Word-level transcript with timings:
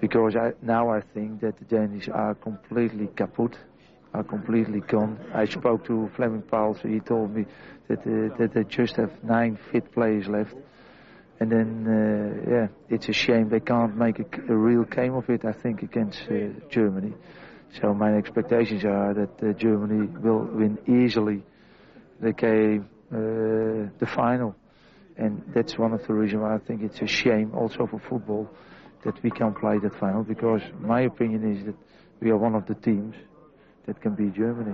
because 0.00 0.36
I, 0.36 0.52
now 0.62 0.90
I 0.90 1.00
think 1.00 1.40
that 1.40 1.58
the 1.58 1.64
Danish 1.64 2.08
are 2.08 2.34
completely 2.34 3.08
kaput, 3.16 3.56
are 4.12 4.24
completely 4.24 4.80
gone. 4.80 5.18
I 5.34 5.46
spoke 5.46 5.86
to 5.86 6.10
Flemming 6.16 6.42
Povlsen, 6.42 6.92
he 6.92 7.00
told 7.00 7.34
me 7.34 7.46
that, 7.88 8.00
uh, 8.00 8.36
that 8.38 8.52
they 8.54 8.64
just 8.64 8.96
have 8.96 9.12
nine 9.22 9.58
fit 9.70 9.92
players 9.92 10.26
left. 10.28 10.54
And 11.38 11.52
then, 11.52 11.86
uh, 11.86 12.50
yeah, 12.50 12.68
it's 12.88 13.08
a 13.08 13.12
shame 13.12 13.50
they 13.50 13.60
can't 13.60 13.96
make 13.96 14.18
a, 14.18 14.52
a, 14.52 14.56
real 14.56 14.84
game 14.84 15.14
of 15.14 15.28
it, 15.28 15.44
I 15.44 15.52
think, 15.52 15.82
against 15.82 16.22
uh, 16.30 16.48
Germany. 16.70 17.12
So 17.80 17.92
my 17.92 18.16
expectations 18.16 18.84
are 18.84 19.12
that 19.12 19.42
uh, 19.42 19.52
Germany 19.52 20.06
will 20.18 20.44
win 20.44 20.78
easily 20.88 21.42
the 22.20 22.32
game, 22.32 22.88
uh, 23.12 23.90
the 23.98 24.06
final. 24.06 24.54
And 25.18 25.42
that's 25.54 25.76
one 25.76 25.92
of 25.92 26.06
the 26.06 26.14
reasons 26.14 26.42
why 26.42 26.54
I 26.54 26.58
think 26.58 26.82
it's 26.82 27.00
a 27.02 27.06
shame 27.06 27.52
also 27.54 27.86
for 27.86 27.98
football 27.98 28.50
that 29.04 29.22
we 29.22 29.30
can 29.30 29.54
play 29.54 29.78
that 29.78 29.94
final 30.00 30.22
because 30.22 30.62
my 30.80 31.02
opinion 31.02 31.56
is 31.56 31.66
that 31.66 31.74
we 32.20 32.30
are 32.30 32.36
one 32.36 32.54
of 32.54 32.66
the 32.66 32.74
teams 32.74 33.14
that 33.86 34.00
can 34.00 34.14
beat 34.14 34.34
Germany. 34.34 34.64